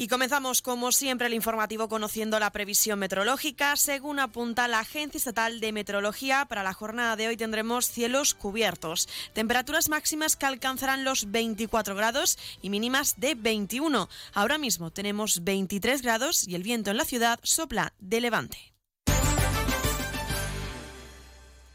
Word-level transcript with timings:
Y 0.00 0.06
comenzamos, 0.06 0.62
como 0.62 0.92
siempre, 0.92 1.26
el 1.26 1.34
informativo 1.34 1.88
conociendo 1.88 2.38
la 2.38 2.52
previsión 2.52 3.00
meteorológica. 3.00 3.74
Según 3.74 4.20
apunta 4.20 4.68
la 4.68 4.78
Agencia 4.78 5.18
Estatal 5.18 5.58
de 5.58 5.72
Meteorología, 5.72 6.44
para 6.44 6.62
la 6.62 6.72
jornada 6.72 7.16
de 7.16 7.26
hoy 7.26 7.36
tendremos 7.36 7.86
cielos 7.86 8.32
cubiertos, 8.32 9.08
temperaturas 9.32 9.88
máximas 9.88 10.36
que 10.36 10.46
alcanzarán 10.46 11.02
los 11.02 11.32
24 11.32 11.96
grados 11.96 12.38
y 12.62 12.70
mínimas 12.70 13.18
de 13.18 13.34
21. 13.34 14.08
Ahora 14.34 14.56
mismo 14.56 14.92
tenemos 14.92 15.42
23 15.42 16.00
grados 16.02 16.46
y 16.46 16.54
el 16.54 16.62
viento 16.62 16.92
en 16.92 16.96
la 16.96 17.04
ciudad 17.04 17.40
sopla 17.42 17.92
de 17.98 18.20
levante. 18.20 18.77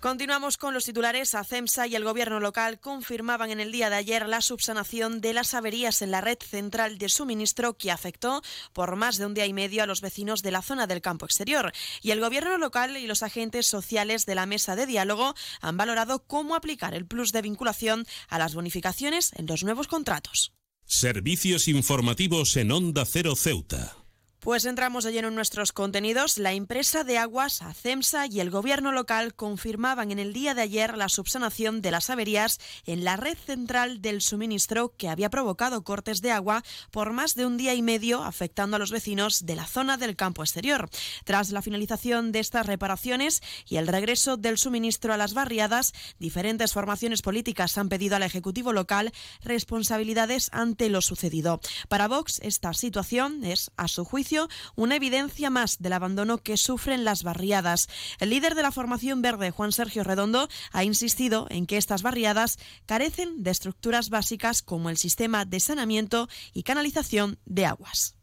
Continuamos 0.03 0.57
con 0.57 0.73
los 0.73 0.83
titulares. 0.83 1.33
ACEMSA 1.33 1.87
y 1.87 1.95
el 1.95 2.03
gobierno 2.03 2.41
local 2.41 2.77
confirmaban 2.77 3.51
en 3.51 3.61
el 3.61 3.71
día 3.71 3.89
de 3.89 3.95
ayer 3.95 4.27
la 4.27 4.41
subsanación 4.41 5.21
de 5.21 5.31
las 5.31 5.53
averías 5.53 6.01
en 6.01 6.11
la 6.11 6.19
red 6.19 6.39
central 6.45 6.97
de 6.97 7.07
suministro 7.07 7.77
que 7.77 7.89
afectó 7.89 8.41
por 8.73 8.97
más 8.97 9.17
de 9.17 9.25
un 9.25 9.33
día 9.33 9.45
y 9.45 9.53
medio 9.53 9.81
a 9.81 9.85
los 9.85 10.01
vecinos 10.01 10.41
de 10.41 10.51
la 10.51 10.61
zona 10.61 10.87
del 10.87 10.99
campo 10.99 11.23
exterior. 11.23 11.71
Y 12.01 12.11
el 12.11 12.19
gobierno 12.19 12.57
local 12.57 12.97
y 12.97 13.07
los 13.07 13.23
agentes 13.23 13.65
sociales 13.65 14.25
de 14.25 14.35
la 14.35 14.45
mesa 14.45 14.75
de 14.75 14.87
diálogo 14.87 15.35
han 15.61 15.77
valorado 15.77 16.25
cómo 16.27 16.55
aplicar 16.55 16.93
el 16.93 17.05
plus 17.05 17.31
de 17.31 17.41
vinculación 17.41 18.05
a 18.27 18.39
las 18.39 18.55
bonificaciones 18.55 19.31
en 19.37 19.45
los 19.45 19.63
nuevos 19.63 19.87
contratos. 19.87 20.51
Servicios 20.83 21.69
informativos 21.69 22.57
en 22.57 22.73
Onda 22.73 23.05
Cero 23.05 23.37
Ceuta. 23.37 24.02
Pues 24.43 24.65
entramos 24.65 25.05
de 25.05 25.13
lleno 25.13 25.29
en 25.29 25.35
nuestros 25.35 25.71
contenidos. 25.71 26.37
La 26.37 26.51
empresa 26.51 27.05
de 27.05 27.17
aguas, 27.17 27.61
ACEMSA 27.61 28.27
y 28.27 28.41
el 28.41 28.49
gobierno 28.49 28.91
local 28.91 29.35
confirmaban 29.35 30.11
en 30.11 30.19
el 30.19 30.33
día 30.33 30.53
de 30.53 30.63
ayer 30.63 30.97
la 30.97 31.07
subsanación 31.07 31.81
de 31.81 31.91
las 31.91 32.09
averías 32.09 32.59
en 32.85 33.05
la 33.05 33.15
red 33.15 33.37
central 33.37 34.01
del 34.01 34.19
suministro 34.19 34.97
que 34.97 35.07
había 35.07 35.29
provocado 35.29 35.85
cortes 35.85 36.21
de 36.21 36.31
agua 36.31 36.61
por 36.91 37.13
más 37.13 37.35
de 37.35 37.45
un 37.45 37.55
día 37.55 37.73
y 37.73 37.81
medio, 37.81 38.21
afectando 38.21 38.75
a 38.75 38.79
los 38.79 38.91
vecinos 38.91 39.45
de 39.45 39.55
la 39.55 39.65
zona 39.65 39.95
del 39.95 40.17
campo 40.17 40.43
exterior. 40.43 40.89
Tras 41.23 41.51
la 41.51 41.61
finalización 41.61 42.33
de 42.33 42.39
estas 42.39 42.65
reparaciones 42.65 43.41
y 43.65 43.77
el 43.77 43.87
regreso 43.87 44.35
del 44.35 44.57
suministro 44.57 45.13
a 45.13 45.17
las 45.17 45.33
barriadas, 45.33 45.93
diferentes 46.19 46.73
formaciones 46.73 47.21
políticas 47.21 47.77
han 47.77 47.87
pedido 47.87 48.17
al 48.17 48.23
Ejecutivo 48.23 48.73
local 48.73 49.13
responsabilidades 49.41 50.49
ante 50.51 50.89
lo 50.89 50.99
sucedido. 50.99 51.61
Para 51.87 52.09
Vox, 52.09 52.41
esta 52.43 52.73
situación 52.73 53.45
es, 53.45 53.71
a 53.77 53.87
su 53.87 54.03
juicio, 54.03 54.32
una 54.75 54.95
evidencia 54.95 55.49
más 55.49 55.77
del 55.79 55.93
abandono 55.93 56.37
que 56.37 56.57
sufren 56.57 57.05
las 57.05 57.23
barriadas. 57.23 57.87
El 58.19 58.29
líder 58.29 58.55
de 58.55 58.63
la 58.63 58.71
formación 58.71 59.21
verde, 59.21 59.51
Juan 59.51 59.71
Sergio 59.71 60.03
Redondo, 60.03 60.49
ha 60.71 60.83
insistido 60.83 61.47
en 61.49 61.65
que 61.65 61.77
estas 61.77 62.01
barriadas 62.01 62.57
carecen 62.85 63.43
de 63.43 63.51
estructuras 63.51 64.09
básicas 64.09 64.61
como 64.61 64.89
el 64.89 64.97
sistema 64.97 65.45
de 65.45 65.59
saneamiento 65.59 66.27
y 66.53 66.63
canalización 66.63 67.39
de 67.45 67.65
aguas. 67.65 68.15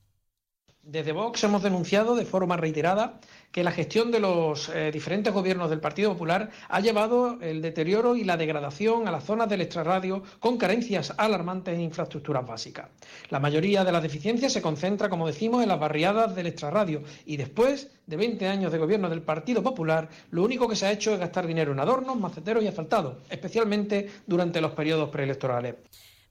Desde 0.91 1.13
Vox 1.13 1.45
hemos 1.45 1.63
denunciado 1.63 2.17
de 2.17 2.25
forma 2.25 2.57
reiterada 2.57 3.21
que 3.53 3.63
la 3.63 3.71
gestión 3.71 4.11
de 4.11 4.19
los 4.19 4.69
eh, 4.71 4.91
diferentes 4.91 5.33
gobiernos 5.33 5.71
del 5.71 5.79
Partido 5.79 6.15
Popular 6.15 6.51
ha 6.69 6.81
llevado 6.81 7.39
el 7.43 7.63
deterioro 7.63 8.17
y 8.17 8.25
la 8.25 8.37
degradación 8.37 9.07
a 9.07 9.13
las 9.13 9.23
zonas 9.23 9.49
del 9.49 9.61
extrarradio 9.61 10.25
con 10.41 10.59
carencias 10.59 11.15
alarmantes 11.17 11.75
en 11.75 11.83
infraestructuras 11.83 12.45
básicas. 12.45 12.89
La 13.29 13.39
mayoría 13.39 13.85
de 13.85 13.93
las 13.93 14.03
deficiencias 14.03 14.53
se 14.53 14.63
concentra, 14.63 15.09
como 15.09 15.29
decimos, 15.29 15.63
en 15.63 15.69
las 15.69 15.79
barriadas 15.79 16.35
del 16.35 16.49
extrarradio 16.49 17.05
y 17.25 17.37
después 17.37 17.93
de 18.07 18.17
20 18.17 18.49
años 18.49 18.73
de 18.73 18.79
gobierno 18.79 19.09
del 19.09 19.23
Partido 19.23 19.63
Popular, 19.63 20.09
lo 20.33 20.43
único 20.43 20.67
que 20.67 20.75
se 20.75 20.87
ha 20.87 20.93
hecho 20.93 21.13
es 21.13 21.21
gastar 21.21 21.47
dinero 21.47 21.71
en 21.71 21.79
adornos, 21.79 22.19
maceteros 22.19 22.65
y 22.65 22.67
asfaltados, 22.67 23.19
especialmente 23.29 24.11
durante 24.27 24.61
los 24.61 24.73
periodos 24.73 25.11
preelectorales 25.11 25.77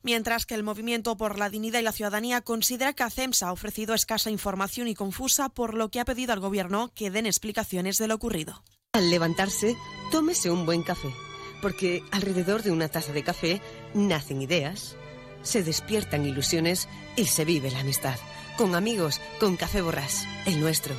mientras 0.04 0.46
que 0.46 0.56
el 0.56 0.64
Movimiento 0.64 1.18
por 1.18 1.38
la 1.38 1.50
Dignidad 1.50 1.80
y 1.80 1.84
la 1.84 1.92
Ciudadanía 1.92 2.42
considera 2.42 2.94
que 2.94 3.04
ACEMS 3.04 3.44
ha 3.44 3.52
ofrecido 3.52 3.94
escasa 3.94 4.32
información 4.32 4.88
y 4.88 4.96
confusa, 4.96 5.50
por 5.50 5.74
lo 5.74 5.90
que 5.90 6.00
ha 6.00 6.06
pedido 6.06 6.34
al 6.34 6.40
Gobierno 6.40 6.92
que 6.96 7.12
den 7.12 7.26
explicaciones 7.26 7.98
de 7.98 8.08
lo 8.08 8.16
ocurrido. 8.16 8.64
Al 8.94 9.10
levantarse, 9.10 9.76
tómese 10.12 10.50
un 10.50 10.66
buen 10.66 10.84
café, 10.84 11.10
porque 11.62 12.04
alrededor 12.12 12.64
de 12.64 12.72
una 12.72 12.90
taza 12.90 13.14
de 13.14 13.24
café 13.24 13.62
nacen 13.94 14.42
ideas, 14.42 14.96
se 15.44 15.64
despiertan 15.64 16.26
ilusiones 16.26 16.88
y 17.16 17.26
se 17.26 17.46
vive 17.46 17.72
la 17.72 17.82
amistad. 17.82 18.18
Con 18.58 18.76
amigos, 18.76 19.22
con 19.40 19.56
Café 19.56 19.82
Borrás, 19.82 20.28
el 20.46 20.60
nuestro. 20.60 20.96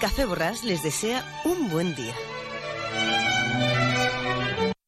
Café 0.00 0.24
Borrás 0.24 0.64
les 0.64 0.82
desea 0.82 1.24
un 1.44 1.68
buen 1.68 1.94
día. 1.94 2.14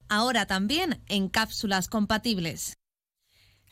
Ahora 0.09 0.47
también 0.47 1.03
en 1.09 1.29
cápsulas 1.29 1.89
compatibles. 1.89 2.75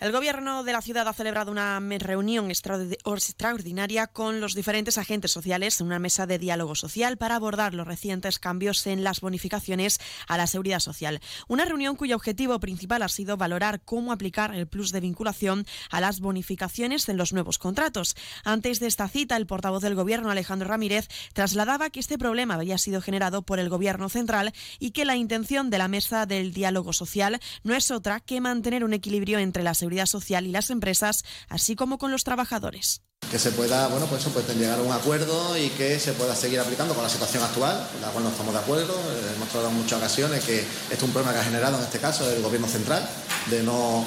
El 0.02 0.10
Gobierno 0.10 0.64
de 0.64 0.72
la 0.72 0.82
ciudad 0.82 1.06
ha 1.06 1.12
celebrado 1.12 1.52
una 1.52 1.78
reunión 1.78 2.50
extraordinaria 2.50 4.08
con 4.08 4.40
los 4.40 4.56
diferentes 4.56 4.98
agentes 4.98 5.30
sociales 5.30 5.80
en 5.80 5.86
una 5.86 6.00
mesa 6.00 6.26
de 6.26 6.40
diálogo 6.40 6.74
social 6.74 7.18
para 7.18 7.36
abordar 7.36 7.72
los 7.72 7.86
recientes 7.86 8.40
cambios 8.40 8.84
en 8.88 9.04
las 9.04 9.20
bonificaciones 9.20 10.00
a 10.26 10.36
la 10.38 10.48
seguridad 10.48 10.80
social. 10.80 11.20
Una 11.46 11.66
reunión 11.66 11.94
cuyo 11.94 12.16
objetivo 12.16 12.58
principal 12.58 13.02
ha 13.02 13.08
sido 13.08 13.36
valorar 13.36 13.80
cómo 13.84 14.10
aplicar 14.10 14.56
el 14.56 14.66
plus 14.66 14.90
de 14.90 14.98
vinculación 14.98 15.66
a 15.88 16.00
las 16.00 16.18
bonificaciones 16.18 17.08
en 17.08 17.16
los 17.16 17.32
nuevos 17.32 17.58
contratos. 17.58 18.16
Antes 18.42 18.80
de 18.80 18.88
esta 18.88 19.06
cita, 19.06 19.36
el 19.36 19.46
portavoz 19.46 19.82
del 19.82 19.94
Gobierno, 19.94 20.32
Alejandro 20.32 20.66
Ramírez, 20.66 21.06
trasladaba 21.32 21.90
que 21.90 22.00
este 22.00 22.18
problema 22.18 22.54
había 22.54 22.78
sido 22.78 23.02
generado 23.02 23.42
por 23.42 23.60
el 23.60 23.68
Gobierno 23.68 24.08
central 24.08 24.52
y 24.80 24.90
que 24.90 25.04
la 25.04 25.14
intención 25.14 25.70
de 25.70 25.78
la 25.78 25.86
mesa 25.86 26.26
del 26.26 26.52
diálogo 26.52 26.92
social 26.92 27.38
no 27.62 27.76
es 27.76 27.92
otra 27.92 28.18
que 28.18 28.40
mantener 28.40 28.82
un 28.82 28.94
equilibrio 28.94 29.38
entre 29.38 29.62
la 29.62 29.74
seguridad 29.74 29.91
social 30.06 30.46
y 30.46 30.52
las 30.52 30.70
empresas, 30.70 31.24
así 31.48 31.76
como 31.76 31.98
con 31.98 32.10
los 32.10 32.24
trabajadores 32.24 33.02
que 33.30 33.38
se 33.38 33.52
pueda, 33.52 33.86
bueno, 33.88 34.04
pues 34.06 34.20
eso, 34.20 34.30
pues 34.30 34.46
llegar 34.56 34.78
a 34.78 34.82
un 34.82 34.92
acuerdo 34.92 35.56
y 35.56 35.70
que 35.70 35.98
se 35.98 36.12
pueda 36.12 36.34
seguir 36.34 36.60
aplicando 36.60 36.92
con 36.92 37.02
la 37.02 37.08
situación 37.08 37.42
actual, 37.42 37.88
con 37.90 38.00
la 38.02 38.08
cual 38.08 38.24
no 38.24 38.30
estamos 38.30 38.52
de 38.52 38.60
acuerdo. 38.60 38.92
Eh, 38.92 39.32
hemos 39.36 39.48
tratado 39.48 39.70
en 39.70 39.76
muchas 39.76 39.98
ocasiones 39.98 40.44
que 40.44 40.60
esto 40.60 40.94
es 40.94 41.02
un 41.02 41.12
problema 41.12 41.32
que 41.32 41.40
ha 41.40 41.44
generado 41.44 41.78
en 41.78 41.84
este 41.84 41.98
caso 41.98 42.30
el 42.30 42.42
gobierno 42.42 42.68
central, 42.68 43.08
de 43.48 43.62
no, 43.62 44.04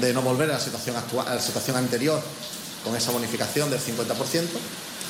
de 0.00 0.12
no 0.12 0.22
volver 0.22 0.50
a 0.50 0.54
la 0.54 0.60
situación 0.60 0.96
actual, 0.96 1.28
a 1.28 1.36
la 1.36 1.40
situación 1.40 1.76
anterior 1.76 2.20
con 2.84 2.94
esa 2.94 3.10
bonificación 3.10 3.70
del 3.70 3.80
50%. 3.80 4.44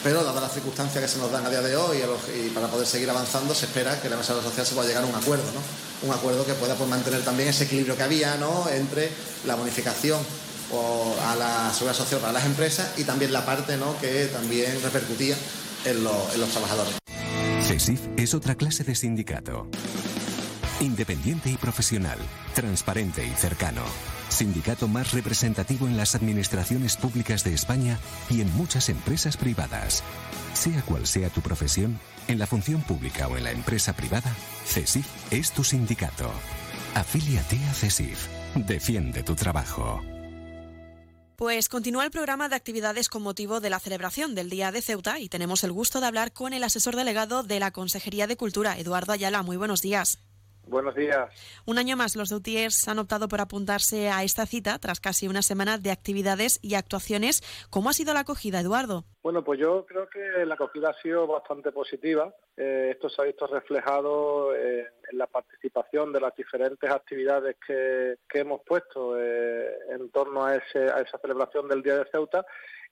Pero 0.02 0.22
dadas 0.22 0.42
las 0.42 0.52
circunstancias 0.52 1.02
que 1.02 1.08
se 1.08 1.18
nos 1.18 1.32
dan 1.32 1.46
a 1.46 1.50
día 1.50 1.62
de 1.62 1.76
hoy 1.76 1.98
y 2.36 2.50
para 2.50 2.68
poder 2.68 2.86
seguir 2.86 3.08
avanzando, 3.08 3.54
se 3.54 3.64
espera 3.66 4.00
que 4.00 4.10
la 4.10 4.16
mesa 4.16 4.34
sociedad 4.42 4.66
se 4.66 4.74
pueda 4.74 4.86
llegar 4.86 5.02
a 5.02 5.06
un 5.06 5.14
acuerdo, 5.14 5.44
¿no? 5.52 6.06
Un 6.06 6.14
acuerdo 6.14 6.44
que 6.44 6.52
pueda 6.52 6.74
pues, 6.74 6.90
mantener 6.90 7.24
también 7.24 7.48
ese 7.48 7.64
equilibrio 7.64 7.96
que 7.96 8.02
había, 8.02 8.36
¿no? 8.36 8.68
Entre 8.68 9.10
la 9.46 9.54
bonificación 9.54 10.20
a 11.26 11.36
la 11.36 11.72
seguridad 11.72 11.96
social 11.96 12.20
para 12.20 12.32
las 12.32 12.44
empresas 12.46 12.98
y 12.98 13.04
también 13.04 13.32
la 13.32 13.44
parte 13.44 13.76
¿no? 13.76 13.98
que 14.00 14.26
también 14.26 14.80
repercutía 14.82 15.36
en, 15.84 15.98
en 15.98 16.04
los 16.40 16.50
trabajadores. 16.50 16.94
CESIF 17.62 18.00
es 18.16 18.34
otra 18.34 18.54
clase 18.54 18.84
de 18.84 18.94
sindicato. 18.94 19.68
Independiente 20.80 21.50
y 21.50 21.56
profesional, 21.56 22.18
transparente 22.54 23.24
y 23.24 23.34
cercano 23.38 24.13
sindicato 24.34 24.88
más 24.88 25.12
representativo 25.12 25.86
en 25.86 25.96
las 25.96 26.14
administraciones 26.14 26.96
públicas 26.96 27.44
de 27.44 27.54
España 27.54 27.98
y 28.28 28.40
en 28.40 28.54
muchas 28.54 28.88
empresas 28.88 29.36
privadas. 29.36 30.02
Sea 30.52 30.82
cual 30.82 31.06
sea 31.06 31.30
tu 31.30 31.40
profesión, 31.40 31.98
en 32.28 32.38
la 32.38 32.46
función 32.46 32.82
pública 32.82 33.28
o 33.28 33.36
en 33.36 33.44
la 33.44 33.52
empresa 33.52 33.94
privada, 33.94 34.34
CESIF 34.66 35.06
es 35.30 35.52
tu 35.52 35.64
sindicato. 35.64 36.30
Afíliate 36.94 37.56
a 37.64 37.74
CESIF. 37.74 38.28
Defiende 38.54 39.22
tu 39.22 39.34
trabajo. 39.34 40.02
Pues 41.36 41.68
continúa 41.68 42.04
el 42.04 42.12
programa 42.12 42.48
de 42.48 42.54
actividades 42.54 43.08
con 43.08 43.22
motivo 43.22 43.60
de 43.60 43.68
la 43.68 43.80
celebración 43.80 44.36
del 44.36 44.50
Día 44.50 44.70
de 44.70 44.80
Ceuta 44.80 45.18
y 45.18 45.28
tenemos 45.28 45.64
el 45.64 45.72
gusto 45.72 46.00
de 46.00 46.06
hablar 46.06 46.32
con 46.32 46.52
el 46.52 46.62
asesor 46.62 46.94
delegado 46.94 47.42
de 47.42 47.58
la 47.58 47.72
Consejería 47.72 48.28
de 48.28 48.36
Cultura, 48.36 48.78
Eduardo 48.78 49.12
Ayala. 49.12 49.42
Muy 49.42 49.56
buenos 49.56 49.82
días. 49.82 50.20
Buenos 50.66 50.94
días. 50.94 51.30
Un 51.66 51.78
año 51.78 51.96
más, 51.96 52.16
los 52.16 52.30
Doutiers 52.30 52.88
han 52.88 52.98
optado 52.98 53.28
por 53.28 53.40
apuntarse 53.40 54.08
a 54.08 54.22
esta 54.22 54.46
cita 54.46 54.78
tras 54.78 54.98
casi 54.98 55.28
una 55.28 55.42
semana 55.42 55.78
de 55.78 55.90
actividades 55.90 56.58
y 56.62 56.74
actuaciones. 56.74 57.42
¿Cómo 57.70 57.90
ha 57.90 57.92
sido 57.92 58.14
la 58.14 58.20
acogida, 58.20 58.60
Eduardo? 58.60 59.04
Bueno, 59.22 59.44
pues 59.44 59.60
yo 59.60 59.84
creo 59.86 60.08
que 60.08 60.44
la 60.46 60.54
acogida 60.54 60.90
ha 60.90 61.02
sido 61.02 61.26
bastante 61.26 61.70
positiva. 61.70 62.34
Eh, 62.56 62.90
esto 62.92 63.08
se 63.08 63.20
ha 63.20 63.24
visto 63.26 63.46
reflejado 63.46 64.54
eh, 64.54 64.86
en 65.10 65.18
la 65.18 65.26
participación 65.26 66.12
de 66.12 66.20
las 66.20 66.34
diferentes 66.34 66.90
actividades 66.90 67.56
que, 67.66 68.16
hemos 68.32 68.62
puesto 68.62 69.20
eh, 69.20 69.68
en 69.90 70.10
torno 70.10 70.44
a, 70.44 70.56
ese, 70.56 70.90
a 70.90 71.00
esa 71.00 71.18
celebración 71.18 71.68
del 71.68 71.82
Día 71.82 71.98
de 71.98 72.10
Ceuta 72.10 72.44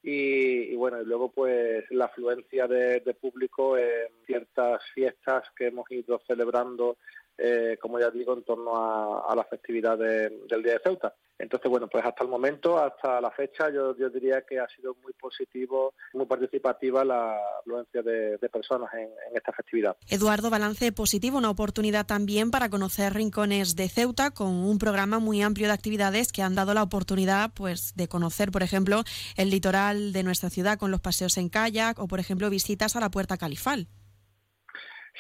y, 0.02 0.74
bueno, 0.74 1.00
y 1.00 1.04
luego 1.04 1.30
pues 1.30 1.84
la 1.90 2.06
afluencia 2.06 2.66
de, 2.66 3.00
público 3.20 3.78
en 3.78 4.08
ciertas 4.26 4.82
fiestas 4.94 5.44
que 5.56 5.68
hemos 5.68 5.88
ido 5.90 6.20
celebrando 6.26 6.96
eh, 7.38 7.78
como 7.80 7.98
ya 7.98 8.10
digo, 8.10 8.34
en 8.34 8.42
torno 8.44 8.76
a, 8.76 9.34
la 9.34 9.44
festividad 9.44 9.98
del 9.98 10.62
Día 10.62 10.74
de 10.74 10.80
Ceuta. 10.84 11.14
Entonces, 11.38 11.68
bueno, 11.68 11.88
pues 11.88 12.04
hasta 12.04 12.22
el 12.22 12.30
momento, 12.30 12.78
hasta 12.78 13.20
la 13.20 13.30
fecha, 13.32 13.68
yo, 13.70 13.94
diría 13.94 14.42
que 14.42 14.60
ha 14.60 14.68
sido 14.68 14.94
muy 15.02 15.12
positivo, 15.14 15.94
muy 16.12 16.26
participativa 16.26 17.04
la 17.04 17.36
afluencia 17.58 18.00
de, 18.02 18.38
personas 18.52 18.92
en, 18.94 19.10
esta 19.34 19.50
festividad. 19.52 19.96
Eduardo, 20.08 20.50
balance 20.50 20.92
positivo, 20.92 21.38
una 21.38 21.50
oportunidad 21.50 22.06
también 22.06 22.52
para 22.52 22.70
conocer 22.70 23.14
rincones 23.14 23.74
de 23.74 23.88
Ceuta 23.88 24.30
con 24.30 24.48
un 24.48 24.78
programa 24.78 25.18
muy 25.18 25.42
amplio 25.42 25.66
de 25.66 25.72
actividades 25.72 26.30
que 26.30 26.42
han 26.42 26.54
dado 26.54 26.74
la 26.74 26.82
oportunidad 26.84 27.50
pues, 27.54 27.96
de 27.96 28.06
conocer, 28.06 28.52
por 28.52 28.62
ejemplo, 28.62 29.02
el 29.36 29.50
litoral 29.50 30.12
de 30.12 30.22
nuestra 30.22 30.48
ciudad 30.48 30.78
con 30.78 30.92
los 30.92 31.00
paseos 31.00 31.38
en 31.38 31.48
kayak 31.48 31.98
o, 31.98 32.06
por 32.06 32.20
ejemplo, 32.20 32.50
visitas 32.50 32.94
a 32.94 33.00
la 33.00 33.10
Puerta 33.10 33.36
Califal. 33.36 33.88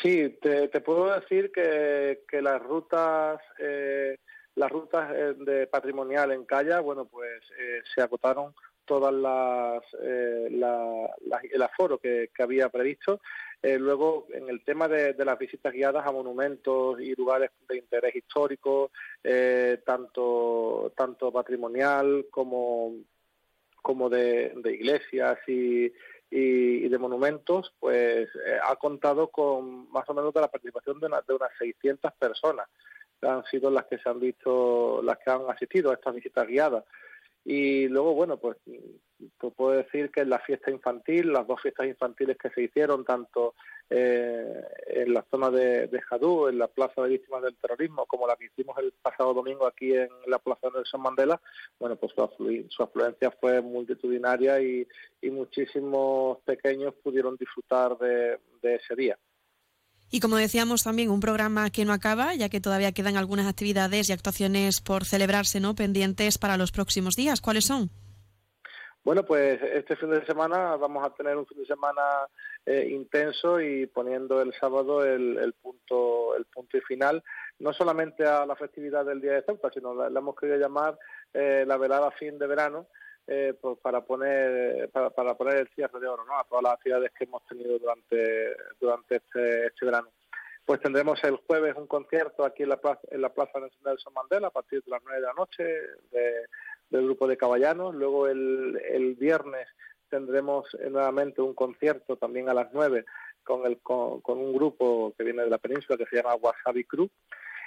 Sí, 0.00 0.38
te, 0.40 0.68
puedo 0.80 1.12
decir 1.18 1.50
que, 1.52 2.18
las 2.40 2.62
rutas... 2.62 3.40
Eh, 3.58 4.16
las 4.54 4.70
rutas 4.70 5.10
eh, 5.14 5.34
de 5.38 5.66
patrimonial 5.66 6.32
en 6.32 6.44
Calla, 6.44 6.80
bueno, 6.80 7.06
pues 7.06 7.42
eh, 7.58 7.82
se 7.94 8.02
agotaron 8.02 8.54
todas 8.84 9.14
las, 9.14 9.82
eh, 10.02 10.48
el 10.48 11.62
aforo 11.62 11.98
que, 11.98 12.30
había 12.38 12.68
previsto. 12.68 13.20
luego, 13.62 14.26
en 14.32 14.48
el 14.48 14.62
tema 14.64 14.88
de, 14.88 15.14
las 15.24 15.38
visitas 15.38 15.72
guiadas 15.72 16.04
a 16.04 16.12
monumentos 16.12 17.00
y 17.00 17.14
lugares 17.14 17.50
de 17.68 17.78
interés 17.78 18.16
histórico, 18.16 18.90
tanto, 19.84 20.92
tanto 20.96 21.32
patrimonial 21.32 22.26
como, 22.28 22.96
como 23.80 24.10
de, 24.10 24.52
iglesias 24.64 25.38
y, 25.46 25.92
y, 26.32 26.88
de 26.88 26.98
monumentos, 26.98 27.72
pues 27.78 28.28
ha 28.64 28.74
contado 28.76 29.28
con 29.28 29.90
más 29.90 30.08
o 30.08 30.14
menos 30.14 30.32
de 30.32 30.40
la 30.40 30.50
participación 30.50 30.98
de, 30.98 31.08
de 31.08 31.34
unas 31.34 31.50
600 31.58 32.12
personas 32.14 32.66
han 33.28 33.44
sido 33.44 33.70
las 33.70 33.84
que 33.86 33.98
se 33.98 34.08
han 34.08 34.20
visto, 34.20 35.00
las 35.02 35.18
que 35.18 35.30
han 35.30 35.42
asistido 35.48 35.90
a 35.90 35.94
estas 35.94 36.14
visitas 36.14 36.46
guiadas. 36.46 36.84
Y 37.44 37.88
luego, 37.88 38.14
bueno, 38.14 38.36
pues 38.36 38.56
puedo 39.56 39.72
decir 39.72 40.10
que 40.10 40.20
en 40.20 40.30
la 40.30 40.38
fiesta 40.40 40.70
infantil, 40.70 41.32
las 41.32 41.46
dos 41.46 41.60
fiestas 41.60 41.86
infantiles 41.86 42.36
que 42.38 42.50
se 42.50 42.62
hicieron, 42.62 43.04
tanto 43.04 43.54
eh, 43.90 44.62
en 44.86 45.12
la 45.12 45.24
zona 45.30 45.50
de, 45.50 45.88
de, 45.88 46.00
Jadú, 46.02 46.48
en 46.48 46.58
la 46.58 46.68
Plaza 46.68 47.02
de 47.02 47.10
Víctimas 47.10 47.42
del 47.42 47.56
Terrorismo, 47.56 48.06
como 48.06 48.26
la 48.26 48.36
que 48.36 48.46
hicimos 48.46 48.76
el 48.78 48.92
pasado 49.02 49.34
domingo 49.34 49.66
aquí 49.66 49.92
en 49.94 50.08
la 50.26 50.38
Plaza 50.38 50.68
de 50.68 50.78
Nelson 50.78 51.02
Mandela, 51.02 51.40
bueno, 51.78 51.96
pues 51.96 52.12
su, 52.12 52.82
afluencia 52.82 53.30
fue 53.32 53.60
multitudinaria 53.60 54.60
y, 54.60 54.86
muchísimos 55.30 56.38
pequeños 56.40 56.94
pudieron 57.02 57.36
disfrutar 57.36 57.96
de 57.98 58.38
ese 58.62 58.94
día. 58.94 59.18
Y 60.14 60.20
como 60.20 60.36
decíamos 60.36 60.84
también, 60.84 61.10
un 61.10 61.20
programa 61.20 61.70
que 61.70 61.86
no 61.86 61.94
acaba, 61.94 62.34
ya 62.34 62.50
que 62.50 62.60
todavía 62.60 62.92
quedan 62.92 63.16
algunas 63.16 63.46
actividades 63.48 64.10
y 64.10 64.12
actuaciones 64.12 64.82
por 64.82 65.06
celebrarse, 65.06 65.58
¿no? 65.58 65.74
Pendientes 65.74 66.36
para 66.36 66.58
los 66.58 66.70
próximos 66.70 67.16
días. 67.16 67.40
¿Cuáles 67.40 67.64
son? 67.64 67.88
Bueno, 69.02 69.24
pues 69.24 69.58
este 69.62 69.96
fin 69.96 70.10
de 70.10 70.24
semana 70.26 70.76
vamos 70.76 71.02
a 71.02 71.14
tener 71.14 71.34
un 71.38 71.46
fin 71.46 71.60
de 71.60 71.66
semana 71.66 72.02
eh, 72.66 72.90
intenso 72.90 73.58
y 73.58 73.86
poniendo 73.86 74.42
el 74.42 74.52
sábado 74.60 75.02
el, 75.02 75.54
punto 75.54 76.36
el 76.36 76.44
punto 76.44 76.76
y 76.76 76.82
final, 76.82 77.24
no 77.58 77.72
solamente 77.72 78.26
a 78.26 78.44
la 78.44 78.54
festividad 78.54 79.06
del 79.06 79.22
Día 79.22 79.32
de 79.32 79.42
Ceuta, 79.44 79.70
sino 79.72 79.94
la, 79.94 80.06
hemos 80.08 80.36
querido 80.36 80.58
llamar 80.58 80.98
eh, 81.32 81.64
la 81.66 81.78
velada 81.78 82.10
fin 82.10 82.38
de 82.38 82.46
verano, 82.46 82.86
eh, 83.26 83.54
pues 83.60 83.78
para 83.78 84.00
poner 84.02 84.90
para, 84.90 85.10
para, 85.10 85.34
poner 85.34 85.56
el 85.56 85.68
cierre 85.68 86.00
de 86.00 86.08
oro 86.08 86.24
¿no? 86.24 86.38
a 86.38 86.44
todas 86.44 86.62
las 86.62 86.72
actividades 86.74 87.12
que 87.12 87.24
hemos 87.24 87.44
tenido 87.46 87.78
durante 87.78 88.56
durante 88.80 89.16
este, 89.16 89.66
este 89.66 89.86
verano. 89.86 90.08
Pues 90.64 90.80
tendremos 90.80 91.22
el 91.24 91.36
jueves 91.36 91.74
un 91.76 91.86
concierto 91.86 92.44
aquí 92.44 92.62
en 92.62 92.68
la 92.68 92.76
plaza, 92.76 93.00
en 93.10 93.20
la 93.20 93.32
plaza 93.32 93.58
Nelson 93.84 94.14
Mandela 94.14 94.48
a 94.48 94.52
partir 94.52 94.82
de 94.82 94.90
las 94.90 95.02
nueve 95.02 95.20
de 95.20 95.26
la 95.26 95.34
noche 95.34 95.64
del 96.90 97.04
grupo 97.04 97.26
de 97.26 97.36
caballanos. 97.36 97.94
Luego 97.94 98.28
el, 98.28 98.80
el 98.90 99.14
viernes 99.14 99.66
tendremos 100.08 100.66
nuevamente 100.90 101.40
un 101.40 101.54
concierto 101.54 102.16
también 102.16 102.48
a 102.48 102.54
las 102.54 102.68
nueve 102.72 103.04
con, 103.44 103.66
el, 103.66 103.78
con, 103.80 104.20
un 104.24 104.52
grupo 104.52 105.14
que 105.16 105.24
viene 105.24 105.42
de 105.42 105.50
la 105.50 105.58
península 105.58 105.96
que 105.96 106.06
se 106.06 106.16
llama 106.16 106.34
Wasabi 106.34 106.84
Crew. 106.84 107.08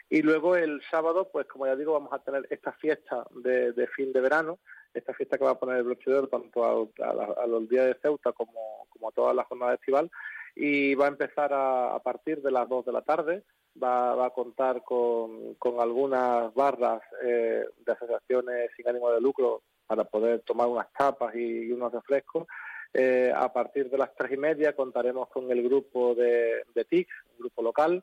Y 0.09 0.21
luego 0.21 0.55
el 0.55 0.81
sábado, 0.91 1.29
pues 1.31 1.47
como 1.47 1.65
ya 1.65 1.75
digo, 1.75 1.93
vamos 1.93 2.13
a 2.13 2.19
tener 2.19 2.45
esta 2.49 2.71
fiesta 2.73 3.25
de, 3.31 3.71
de 3.71 3.87
fin 3.87 4.13
de 4.13 4.21
verano 4.21 4.59
esta 4.99 5.13
fiesta 5.13 5.37
que 5.37 5.45
va 5.45 5.51
a 5.51 5.59
poner 5.59 5.77
el 5.77 5.83
broche 5.83 6.11
tanto 6.29 6.63
a, 6.65 7.47
los 7.47 7.69
días 7.69 7.87
de 7.87 7.97
Ceuta 8.01 8.31
como, 8.31 8.87
como 8.89 9.09
a 9.09 9.11
toda 9.11 9.33
la 9.33 9.43
jornada 9.43 9.75
estival 9.75 10.09
y 10.55 10.95
va 10.95 11.05
a 11.05 11.09
empezar 11.09 11.51
a, 11.53 11.99
partir 11.99 12.41
de 12.41 12.51
las 12.51 12.67
2 12.69 12.85
de 12.85 12.91
la 12.91 13.01
tarde. 13.01 13.43
Va, 13.81 14.25
a 14.25 14.29
contar 14.29 14.83
con, 14.83 15.55
con 15.55 15.81
algunas 15.81 16.53
barras 16.53 17.01
eh, 17.21 17.65
de 17.85 17.91
asociaciones 17.91 18.71
sin 18.77 18.87
ánimo 18.87 19.11
de 19.11 19.19
lucro 19.19 19.63
para 19.85 20.05
poder 20.05 20.39
tomar 20.41 20.67
unas 20.67 20.91
tapas 20.93 21.35
y, 21.35 21.71
unos 21.73 21.91
refrescos. 21.91 22.47
Eh, 22.93 23.33
a 23.35 23.51
partir 23.51 23.89
de 23.89 23.97
las 23.97 24.15
tres 24.15 24.31
y 24.31 24.37
media 24.37 24.73
contaremos 24.73 25.27
con 25.27 25.51
el 25.51 25.61
grupo 25.61 26.15
de, 26.15 26.63
de 26.73 26.85
un 27.33 27.37
grupo 27.39 27.61
local. 27.61 28.01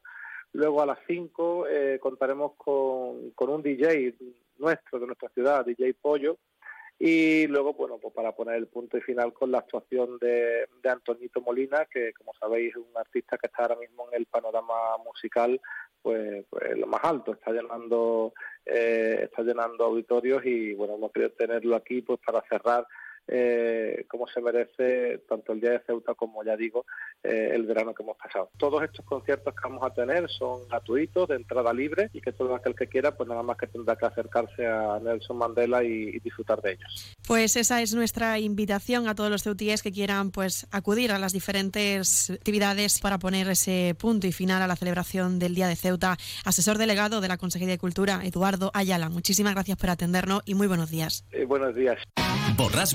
Luego 0.52 0.82
a 0.82 0.86
las 0.86 0.98
5 1.06 1.66
eh, 1.66 1.98
contaremos 1.98 2.52
con, 2.58 3.30
con 3.30 3.48
un 3.48 3.62
DJ 3.62 4.14
nuestro, 4.58 4.98
de 4.98 5.06
nuestra 5.06 5.30
ciudad, 5.30 5.64
DJ 5.64 5.94
Pollo, 5.94 6.36
y 6.98 7.46
luego, 7.48 7.74
bueno, 7.74 7.98
pues 7.98 8.14
para 8.14 8.32
poner 8.32 8.56
el 8.56 8.68
punto 8.68 8.96
y 8.96 9.00
final 9.00 9.32
con 9.32 9.50
la 9.50 9.58
actuación 9.58 10.18
de, 10.18 10.68
de 10.82 10.88
Antonito 10.88 11.40
Molina, 11.40 11.86
que 11.86 12.12
como 12.12 12.32
sabéis 12.34 12.70
es 12.70 12.76
un 12.76 12.96
artista 12.96 13.36
que 13.38 13.48
está 13.48 13.62
ahora 13.62 13.76
mismo 13.76 14.06
en 14.08 14.20
el 14.20 14.26
panorama 14.26 14.74
musical 15.04 15.60
pues, 16.02 16.44
pues 16.50 16.76
lo 16.76 16.86
más 16.86 17.00
alto, 17.04 17.32
está 17.32 17.52
llenando 17.52 18.34
eh, 18.66 19.20
está 19.22 19.42
llenando 19.42 19.84
auditorios 19.84 20.44
y 20.44 20.74
bueno, 20.74 20.94
hemos 20.94 21.12
querido 21.12 21.30
tenerlo 21.32 21.76
aquí 21.76 22.02
pues 22.02 22.18
para 22.24 22.42
cerrar 22.48 22.86
eh, 23.28 24.04
como 24.08 24.26
se 24.28 24.40
merece 24.40 25.18
tanto 25.28 25.52
el 25.52 25.60
Día 25.60 25.70
de 25.70 25.80
Ceuta 25.80 26.14
como, 26.14 26.42
ya 26.44 26.56
digo, 26.56 26.84
eh, 27.22 27.50
el 27.54 27.66
verano 27.66 27.94
que 27.94 28.02
hemos 28.02 28.16
pasado. 28.16 28.50
Todos 28.56 28.82
estos 28.82 29.04
conciertos 29.04 29.54
que 29.54 29.60
vamos 29.62 29.82
a 29.84 29.94
tener 29.94 30.28
son 30.28 30.66
gratuitos, 30.68 31.28
de 31.28 31.36
entrada 31.36 31.72
libre, 31.72 32.10
y 32.12 32.20
que 32.20 32.32
todo 32.32 32.54
aquel 32.54 32.74
que 32.74 32.88
quiera, 32.88 33.16
pues 33.16 33.28
nada 33.28 33.42
más 33.42 33.56
que 33.56 33.66
tendrá 33.66 33.96
que 33.96 34.06
acercarse 34.06 34.66
a 34.66 34.98
Nelson 35.00 35.36
Mandela 35.36 35.84
y, 35.84 36.18
disfrutar 36.22 36.60
de 36.62 36.72
ellos. 36.72 37.16
Pues 37.26 37.56
esa 37.56 37.82
es 37.82 37.94
nuestra 37.94 38.38
invitación 38.38 39.08
a 39.08 39.14
todos 39.14 39.30
los 39.30 39.42
ceutíes 39.42 39.82
que 39.82 39.92
quieran 39.92 40.30
pues 40.30 40.66
acudir 40.70 41.10
a 41.10 41.18
las 41.18 41.32
diferentes 41.32 42.30
actividades 42.30 43.00
para 43.00 43.18
poner 43.18 43.48
ese 43.48 43.96
punto 43.98 44.26
y 44.26 44.32
final 44.32 44.62
a 44.62 44.66
la 44.66 44.76
celebración 44.76 45.38
del 45.38 45.54
Día 45.54 45.68
de 45.68 45.76
Ceuta. 45.76 46.16
Asesor 46.44 46.78
delegado 46.78 47.20
de 47.20 47.28
la 47.28 47.38
Consejería 47.38 47.74
de 47.74 47.78
Cultura, 47.78 48.20
Eduardo 48.24 48.70
Ayala. 48.74 49.08
Muchísimas 49.08 49.54
gracias 49.54 49.78
por 49.78 49.90
atendernos 49.90 50.42
y 50.44 50.54
muy 50.54 50.66
buenos 50.66 50.90
días. 50.90 51.24
Eh, 51.32 51.44
buenos 51.44 51.74
días. 51.74 51.98
Borras 52.56 52.94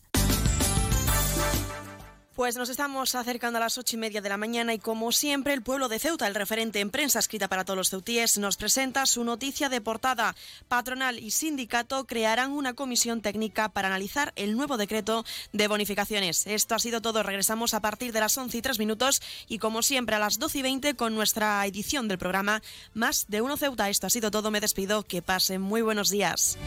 Pues 2.41 2.57
nos 2.57 2.69
estamos 2.69 3.13
acercando 3.13 3.57
a 3.57 3.59
las 3.59 3.77
ocho 3.77 3.97
y 3.97 3.99
media 3.99 4.19
de 4.19 4.27
la 4.27 4.35
mañana 4.35 4.73
y 4.73 4.79
como 4.79 5.11
siempre 5.11 5.53
el 5.53 5.61
pueblo 5.61 5.89
de 5.89 5.99
Ceuta, 5.99 6.25
el 6.25 6.33
referente 6.33 6.79
en 6.79 6.89
prensa 6.89 7.19
escrita 7.19 7.47
para 7.47 7.65
todos 7.65 7.77
los 7.77 7.91
ceutíes, 7.91 8.39
nos 8.39 8.57
presenta 8.57 9.05
su 9.05 9.23
noticia 9.23 9.69
de 9.69 9.79
portada. 9.79 10.35
Patronal 10.67 11.19
y 11.19 11.29
sindicato 11.29 12.07
crearán 12.07 12.49
una 12.49 12.73
comisión 12.73 13.21
técnica 13.21 13.69
para 13.69 13.89
analizar 13.89 14.33
el 14.35 14.57
nuevo 14.57 14.77
decreto 14.77 15.23
de 15.53 15.67
bonificaciones. 15.67 16.47
Esto 16.47 16.73
ha 16.73 16.79
sido 16.79 16.99
todo. 16.99 17.21
Regresamos 17.21 17.75
a 17.75 17.79
partir 17.79 18.11
de 18.11 18.21
las 18.21 18.35
once 18.39 18.57
y 18.57 18.63
tres 18.63 18.79
minutos 18.79 19.21
y 19.47 19.59
como 19.59 19.83
siempre 19.83 20.15
a 20.15 20.19
las 20.19 20.39
doce 20.39 20.57
y 20.57 20.61
veinte 20.63 20.95
con 20.95 21.13
nuestra 21.13 21.63
edición 21.67 22.07
del 22.07 22.17
programa 22.17 22.63
Más 22.95 23.27
de 23.27 23.41
Uno 23.41 23.55
Ceuta. 23.55 23.87
Esto 23.87 24.07
ha 24.07 24.09
sido 24.09 24.31
todo. 24.31 24.49
Me 24.49 24.61
despido. 24.61 25.03
Que 25.03 25.21
pasen 25.21 25.61
muy 25.61 25.83
buenos 25.83 26.09
días. 26.09 26.57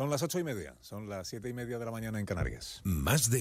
Son 0.00 0.08
las 0.08 0.22
ocho 0.22 0.38
y 0.38 0.44
media, 0.44 0.74
son 0.80 1.10
las 1.10 1.28
siete 1.28 1.50
y 1.50 1.52
media 1.52 1.78
de 1.78 1.84
la 1.84 1.90
mañana 1.90 2.18
en 2.18 2.24
Canarias. 2.24 2.80
Más 2.84 3.28
de 3.28 3.38